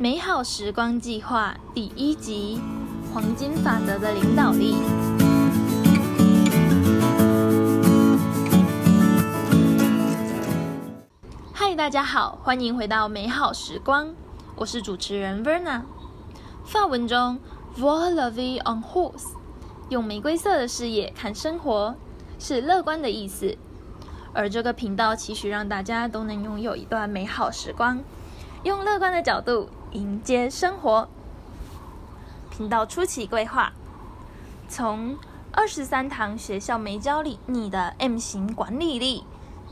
[0.00, 2.58] 美好时光计划第一集：
[3.12, 4.76] 黄金法则的领导力。
[11.52, 14.14] 嗨，大家好，欢迎回到美好时光，
[14.56, 15.82] 我是主持人 Verna。
[16.64, 17.38] 法文中
[17.76, 19.34] Voir la vie en rose，
[19.90, 21.94] 用玫瑰色的视野看生活，
[22.38, 23.54] 是乐观的意思。
[24.32, 28.02] 而这个频道期许让大家都能拥有一段美好时光，
[28.62, 31.08] 用乐观的角度迎接生活。
[32.48, 33.72] 频道初期规划：
[34.68, 35.14] 从
[35.52, 39.20] 《二十三堂学校没教你你的 M 型管理力》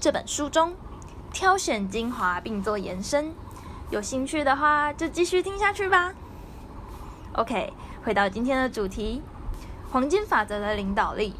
[0.00, 0.74] 这本书中
[1.32, 3.32] 挑选精华并做延伸。
[3.90, 6.12] 有兴趣的话，就继续听下去吧。
[7.34, 7.72] OK，
[8.04, 9.22] 回到今天的主题：
[9.92, 11.34] 黄金法则的领导力。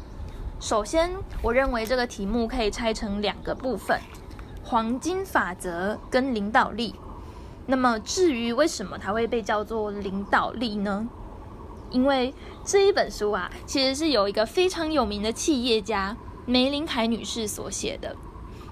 [0.61, 3.99] 首先，我认为这个题目可以拆成两个部分：
[4.63, 6.95] 黄金法则跟领导力。
[7.69, 11.07] 那么，至于为什么它会被叫做领导力呢？
[11.91, 12.33] 因为
[12.65, 18.15] 这一本书啊，其实是由一个非常有名的企业家梅琳凯女士所写的。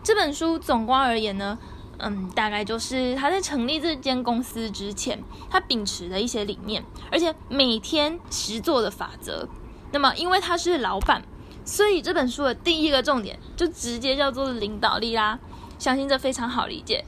[0.02, 1.60] 这本书总观而言呢，
[2.00, 9.48] 嗯，大概就是她在成立这间公司之前，她秉持的一些理念，而且每天实做的法则。
[9.92, 11.22] 那么，因为她是老板。
[11.64, 15.38] 所以这本书的第一个重点就直接叫做领导力啦，
[15.78, 17.06] 相信这非常好理解。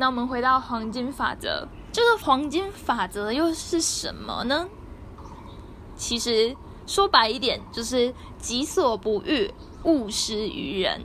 [0.00, 4.66] 那我们回到黄金法则，这个黄金法则又是什么呢？
[5.94, 9.52] 其实说白一点，就是己所不欲，
[9.84, 11.02] 勿施于人。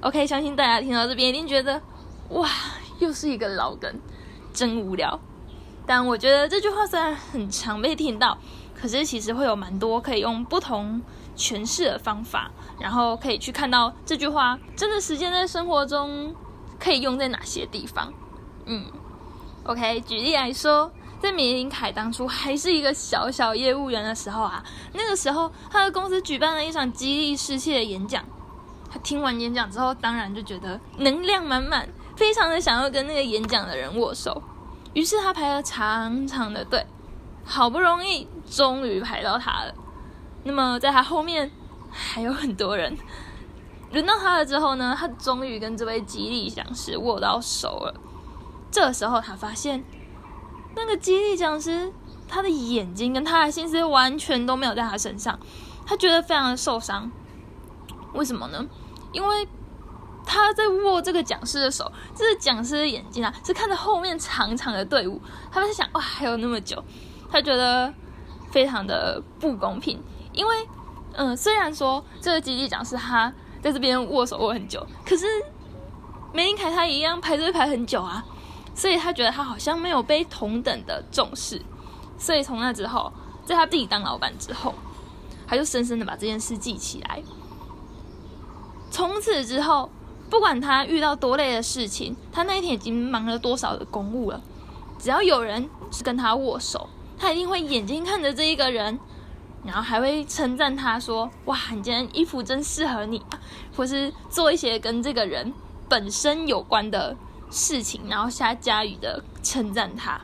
[0.00, 1.80] OK，相信大家听到这边一定觉得，
[2.30, 2.48] 哇，
[2.98, 4.00] 又是一个老梗，
[4.52, 5.20] 真无聊。
[5.86, 8.36] 但我觉得这句话虽然很常被听到，
[8.74, 11.00] 可是其实会有蛮多可以用不同。
[11.36, 16.34] 诠释的方法，然后可以去看到这句话真的实践在生活中
[16.78, 18.12] 可以用在哪些地方。
[18.66, 18.84] 嗯
[19.64, 20.90] ，OK，举例来说，
[21.20, 24.62] 在玫琳凯当初还是一个小小业务员的时候啊，
[24.92, 28.24] 那个时候他的公司举办了一场激励士气的演讲。
[28.90, 31.86] 他听完演讲之后，当然就觉得能量满满，
[32.16, 34.42] 非常的想要跟那个演讲的人握手。
[34.94, 36.86] 于是他排了长长的队，
[37.44, 39.74] 好不容易终于排到他了。
[40.44, 41.50] 那么在他后面
[41.90, 42.96] 还有很多人，
[43.92, 47.94] 轮到他了之后呢，他终于跟这位激励讲师握到手了。
[48.70, 49.82] 这时候他发现，
[50.76, 51.92] 那个激励讲师
[52.28, 55.38] 他的眼睛跟他的心思完全都没有在他身上，
[55.86, 57.10] 他觉得非常的受伤。
[58.12, 58.66] 为什么呢？
[59.12, 59.48] 因为
[60.26, 65.18] 他在握这个讲师的手，这个讲师的眼睛啊是看着后面长长的队伍，
[65.50, 66.84] 他在想哇，还有那么久，
[67.30, 67.92] 他觉得
[68.50, 69.98] 非常的不公平。
[70.34, 70.68] 因为，
[71.14, 73.32] 嗯，虽然说这个激励讲师他
[73.62, 75.26] 在这边握手握很久，可是
[76.32, 78.24] 玫琳凯他一样排队排很久啊，
[78.74, 81.60] 所以他觉得他好像没有被同等的重视，
[82.18, 83.12] 所以从那之后，
[83.44, 84.74] 在他自己当老板之后，
[85.46, 87.22] 他就深深的把这件事记起来。
[88.90, 89.90] 从此之后，
[90.30, 94.40] 不管他遇到多累的事情，他那一天已经忙了多少的公务了，
[94.98, 96.88] 只要有人是跟他握手，
[97.18, 98.98] 他一定会眼睛看着这一个人。
[99.64, 103.22] 然后还会称赞他说：“哇，你今天衣服真适合你！”
[103.76, 105.52] 或是做一些跟这个人
[105.88, 107.14] 本身有关的
[107.50, 110.20] 事情，然后下加语的称赞他。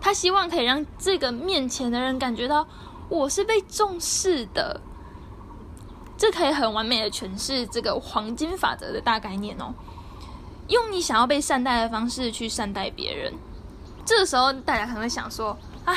[0.00, 2.66] 他希望可以让这个面前的人感觉到
[3.08, 4.80] 我是被重视的。
[6.16, 9.72] 这可以很完美的诠释这个黄金法则的大概念哦。
[10.68, 13.32] 用你想要被善待的方式去善待别人。
[14.04, 15.96] 这个时候，大家可能会想说：“哎。”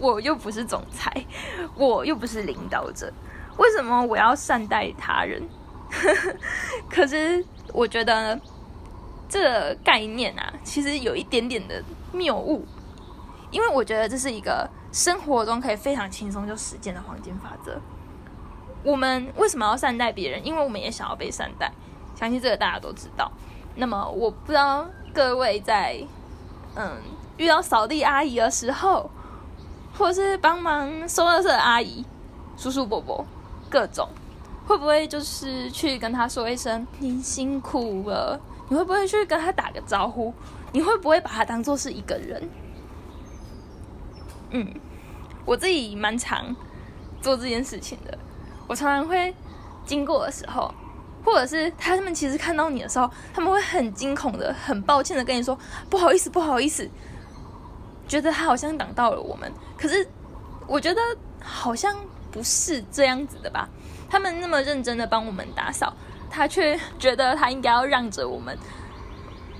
[0.00, 1.12] 我又不是总裁，
[1.76, 3.12] 我又不是领导者，
[3.58, 5.46] 为什么我要善待他人？
[6.88, 8.40] 可是我觉得
[9.28, 12.64] 这个概念啊，其实有一点点的谬误，
[13.50, 17.78] 因为我觉得这是一个生活中可以非常轻松就实践的黄金法则。
[18.82, 20.46] 我们为什么要善待别人？
[20.46, 21.70] 因为我们也想要被善待，
[22.16, 23.30] 相信这个大家都知道。
[23.74, 26.02] 那么我不知道各位在
[26.74, 26.96] 嗯
[27.36, 29.10] 遇到扫地阿姨的时候。
[30.00, 32.02] 或是帮忙收垃圾的阿姨、
[32.56, 33.22] 叔叔、伯伯，
[33.68, 34.08] 各种，
[34.66, 38.40] 会不会就是去跟他说一声“您辛苦了”？
[38.70, 40.32] 你会不会去跟他打个招呼？
[40.72, 42.48] 你会不会把他当做是一个人？
[44.52, 44.72] 嗯，
[45.44, 46.56] 我自己蛮常
[47.20, 48.16] 做这件事情的。
[48.66, 49.34] 我常常会
[49.84, 50.72] 经过的时候，
[51.22, 55.58] 或者是他们其实看到你的时候，他们会很惊恐的、很抱歉的跟你说
[55.90, 56.88] ：“不好意思，不好意思。”
[58.10, 60.04] 觉得他好像挡到了我们，可是
[60.66, 61.00] 我觉得
[61.40, 61.96] 好像
[62.32, 63.68] 不是这样子的吧？
[64.08, 65.94] 他们那么认真的帮我们打扫，
[66.28, 68.58] 他却觉得他应该要让着我们。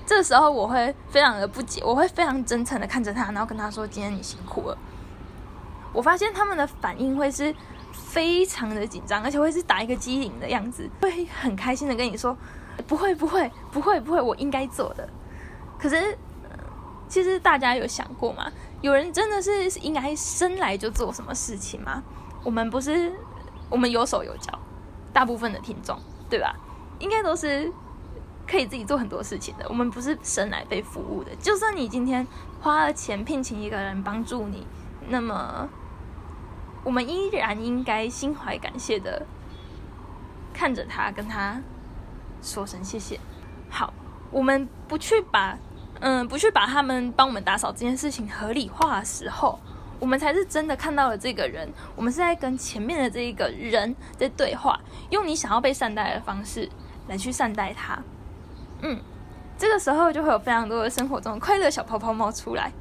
[0.05, 4.77] 这时候我会非常的不解，我会非常真诚的看着他，然后跟他说：“今天你辛苦了。”
[5.93, 7.55] 我发现他们的反应会是
[7.93, 12.35] 非常的紧张，而且会是打一个机灵的样子，会很开心的跟你说
[12.85, 15.07] ：“不会，不会，不会，不会，我应该做的。”
[15.79, 16.17] 可是，
[17.11, 18.49] 其实大家有想过吗？
[18.79, 22.01] 有人真的是应该生来就做什么事情吗？
[22.41, 23.11] 我们不是，
[23.69, 24.57] 我们有手有脚，
[25.11, 25.99] 大部分的听众，
[26.29, 26.55] 对吧？
[26.99, 27.69] 应该都是
[28.47, 29.65] 可以自己做很多事情的。
[29.67, 31.35] 我们不是生来被服务的。
[31.35, 32.25] 就算你今天
[32.61, 34.65] 花了钱聘请一个人帮助你，
[35.09, 35.67] 那么。
[36.85, 39.27] 我们依然应该心怀感谢的
[40.53, 41.61] 看着他，跟他
[42.41, 43.19] 说声谢谢。
[43.69, 43.93] 好，
[44.31, 45.57] 我们不去把
[46.01, 49.59] 嗯，不去把他们帮我们打扫这件事情合理化的时候，
[49.99, 51.71] 我们才是真的看到了这个人。
[51.95, 54.79] 我们是在跟前面的这一个人在对话，
[55.11, 56.67] 用你想要被善待的方式
[57.07, 58.01] 来去善待他。
[58.81, 58.99] 嗯，
[59.57, 62.71] 这个时候就会有非常多的生活中快乐小泡泡冒出来。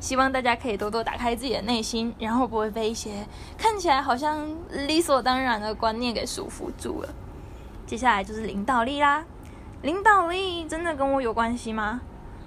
[0.00, 3.26] 希望大家可以多多打开自己的内心，然后不会被一些
[3.58, 4.46] 看起来好像
[4.86, 7.08] 理所当然的观念给束缚住了。
[7.86, 9.24] 接下来就是领导力啦，
[9.82, 12.00] 领导力真的跟我有关系吗？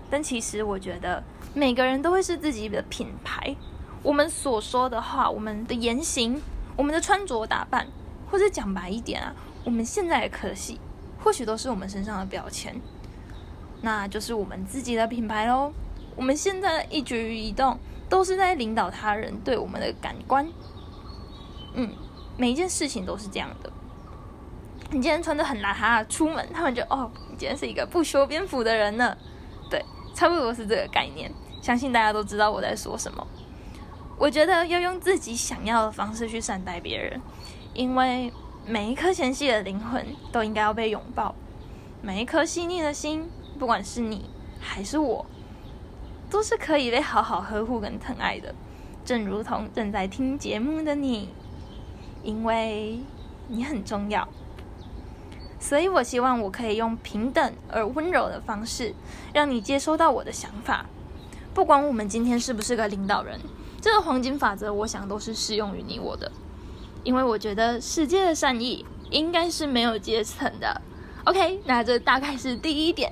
[0.10, 1.24] 但其实我觉得
[1.54, 3.56] 每个人都会是自己的品牌。
[4.02, 6.42] 我们所说的话，我们的言行，
[6.76, 7.88] 我们的穿着打扮，
[8.32, 10.80] 或者讲白一点啊，我们现在的科系，
[11.24, 12.80] 或许都是我们身上的标签，
[13.82, 15.72] 那就是我们自己的品牌喽。
[16.16, 17.78] 我们现在的一举一动
[18.10, 20.48] 都是在领导他人对我们的感官，
[21.74, 21.94] 嗯，
[22.38, 23.72] 每一件事情都是这样的。
[24.92, 29.16] 你今天穿得很邋遢出门，他们就哦，你今天是一个不修边幅的人呢。
[29.70, 29.84] 对，
[30.16, 31.32] 差不多是这个概念。
[31.62, 33.26] 相信大家都知道我在说什么。
[34.18, 37.22] 我觉得要用自己想要的方式去善待别人，
[37.74, 38.34] 因为
[38.66, 41.36] 每一颗纤细的灵魂都应该要被拥抱，
[42.02, 45.26] 每一颗细腻的心，不管是你还是我。
[46.30, 48.54] 都是可以被好好呵护跟疼爱的，
[49.04, 51.30] 正如同正在听节目的你，
[52.22, 53.00] 因为
[53.48, 54.28] 你很重要，
[55.60, 58.96] 所以我希望我可以用平等而温柔的方式，
[59.34, 60.86] 让你接收到我的想法。
[61.54, 63.40] 不管我们今天是不是个领导人，
[63.82, 66.32] 这个黄金法则，我想都是适用于你我的，
[67.04, 70.82] 因为我觉得世界的善意应该是没有阶层的。
[71.26, 73.12] OK，那这大概是第一点，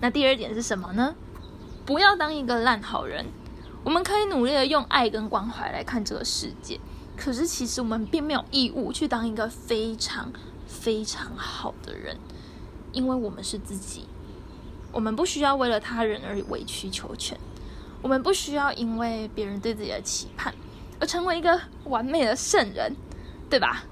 [0.00, 1.14] 那第二点是什么呢？
[1.86, 3.24] 不要当一个烂好人。
[3.84, 6.78] 我们可以努力的用爱跟关怀来看这个世界，
[7.18, 10.32] 可是其实我们并没有义务去当一个非常
[10.66, 12.16] 非常好的人，
[12.92, 14.06] 因为我们是自己。
[14.92, 17.38] 我们不需要为了他人而委曲求全，
[18.00, 20.54] 我们不需要因为别人对自己的期盼
[21.00, 22.94] 而成为一个完美的圣人，
[23.50, 23.84] 对吧？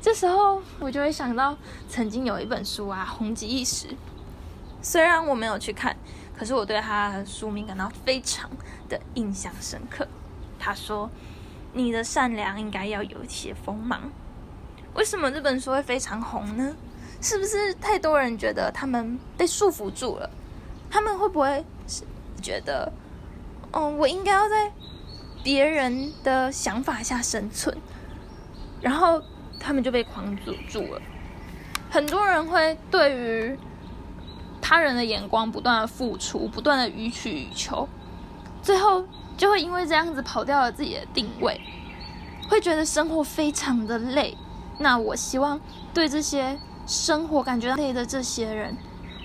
[0.00, 3.88] 这时候我就会想到曾经有一本书啊，红极一时，
[4.80, 5.96] 虽然我没有去看。
[6.38, 8.48] 可是我对他的书名感到非常
[8.88, 10.08] 的印象深刻。
[10.58, 11.10] 他说
[11.72, 14.10] ：“你的善良应该要有一些锋芒。”
[14.94, 16.74] 为什么这本书会非常红呢？
[17.20, 20.28] 是不是太多人觉得他们被束缚住了？
[20.90, 22.02] 他们会不会是
[22.42, 22.92] 觉得，
[23.72, 24.72] 嗯，我应该要在
[25.44, 27.76] 别人的想法下生存，
[28.80, 29.22] 然后
[29.58, 31.00] 他们就被框住住了？
[31.90, 33.58] 很多人会对于。
[34.62, 37.88] 他人的眼光不断的付出，不断的予取予求，
[38.62, 39.04] 最后
[39.36, 41.60] 就会因为这样子跑掉了自己的定位，
[42.48, 44.36] 会觉得生活非常的累。
[44.78, 45.60] 那我希望
[45.92, 48.76] 对这些生活感觉累的这些人，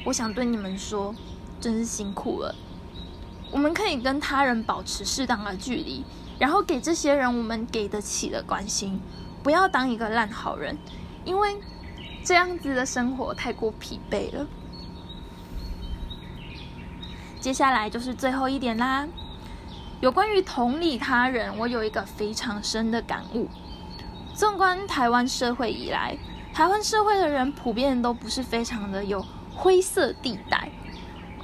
[0.06, 1.14] 我想对你们说，
[1.60, 2.56] 真是辛苦了。
[3.52, 6.04] 我们可以跟他人保持适当的距离，
[6.38, 9.00] 然后给这些人我们给得起的关心，
[9.44, 10.78] 不要当一个烂好人，
[11.24, 11.58] 因为
[12.24, 14.46] 这样子的生活太过疲惫了。
[17.40, 19.08] 接下来就是最后一点啦，
[20.02, 23.48] 有关于同理他人，我有一个非常深的感悟。
[24.34, 26.18] 纵观台湾社会以来，
[26.54, 29.26] 台湾社会的人普遍都不是非常的有
[29.56, 30.70] 灰色地带。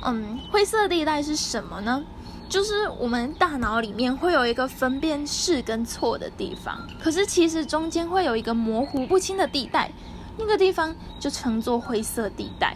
[0.04, 2.04] 嗯，灰色地带是什么呢？
[2.50, 9.90] 就是我们大脑里面会有一个分辨是跟错的地方，可是其实中间会有一个模糊不清的地带，
[10.38, 12.76] 那个地方就称作灰色地带。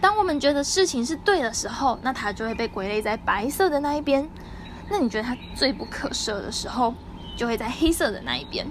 [0.00, 4.24] 当我们觉得事情是对的时候，那它就会被归类在白色的那一边；
[4.88, 6.94] 那你觉得它罪不可赦的时候，
[7.36, 8.66] 就会在黑色的那一边。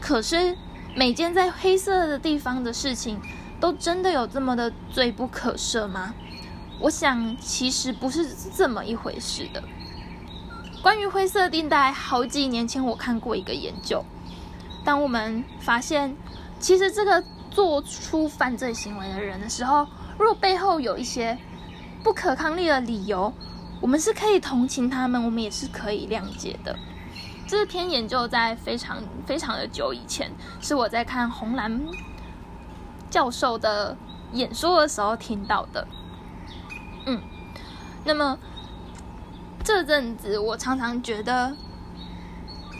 [0.00, 0.56] 可是，
[0.94, 3.20] 每件在黑色的地方的事情，
[3.60, 6.14] 都真的有这么的罪不可赦吗？
[6.80, 9.62] 我想，其实不是这么一回事的。
[10.82, 14.04] 关于灰色地带，好几年前我看过一个研究，
[14.84, 16.16] 当我们发现，
[16.58, 17.22] 其实这个
[17.54, 19.86] 做出犯罪行为的人的时候，
[20.18, 21.36] 如果背后有一些
[22.02, 23.32] 不可抗力的理由，
[23.80, 26.76] 我们是可以同情他们，我们也是可以谅解的。
[27.46, 31.80] 这篇研究在非常非常的久以前，是我在看红蓝
[33.10, 33.96] 教授的
[34.32, 35.86] 演说的时候听到的。
[37.04, 37.20] 嗯，
[38.04, 38.38] 那么
[39.62, 41.54] 这阵子我常常觉得，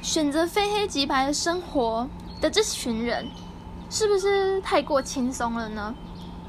[0.00, 2.08] 选择非黑即白的生活
[2.40, 3.28] 的这群人，
[3.92, 5.94] 是不是太过轻松了呢？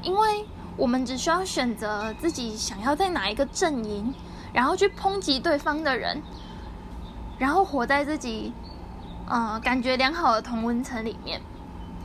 [0.00, 0.46] 因为
[0.78, 4.14] 我们只需要选择自己想要在哪一个阵营，
[4.50, 6.22] 然后去抨击对方的人，
[7.36, 8.50] 然后活在自己
[9.28, 11.38] 呃感觉良好的同温层里面。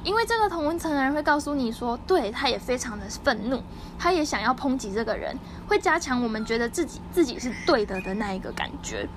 [0.04, 3.64] 因为这个同温层的人会告诉你说，对，他也非常的愤怒，
[3.98, 5.38] 他也想要抨击这个人，
[5.70, 9.08] 会加强我们觉得自己自己是对的的那一个感觉。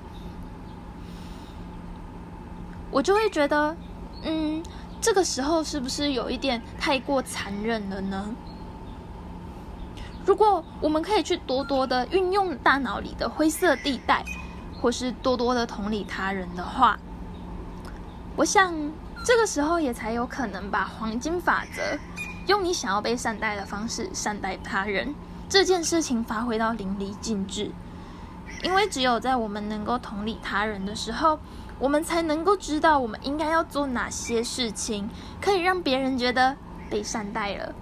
[2.91, 3.75] 我就会觉得，
[4.23, 4.63] 嗯，
[5.03, 8.33] 这个时候是不是有一点太过残忍了呢？
[10.25, 14.23] 如果我们可以去多多的运用大脑里的灰色地带，
[14.81, 16.97] 或是多多的同理他人的话，
[18.37, 18.73] 我想。
[19.25, 21.81] 这个时候也才有可能把黄金法则，
[22.45, 25.15] 用你想要被善待的方式善待他人
[25.47, 27.71] 这件事情发挥到淋漓尽致。
[28.63, 31.39] 因为只有在我们能够同理他人的时候，
[31.79, 35.09] 我们才能够知道我们应该要做哪些事情，
[35.41, 36.55] 可以让别人觉得
[36.89, 37.75] 被善待了。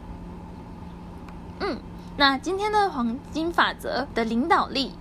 [1.60, 1.79] 嗯，
[2.17, 4.93] 那今天的黄金法则的领导力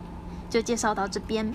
[0.49, 1.54] 就介绍到这边。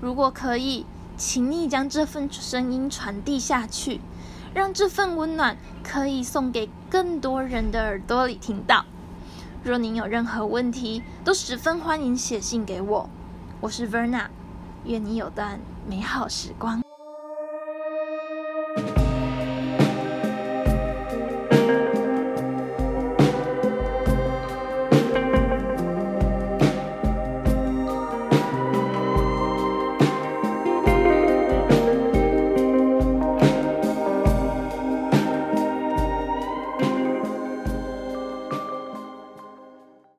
[0.00, 0.86] 如果可以。
[1.16, 4.00] 请你将这份声音传递下去，
[4.54, 8.86] 让这份温暖可以送给更多人的耳朵里听到。
[9.62, 13.10] 若您有任何问题，都十分欢迎写信给我。
[13.60, 14.28] 我是 Verna，
[14.86, 15.60] 愿你有段
[15.90, 16.89] 美好时光。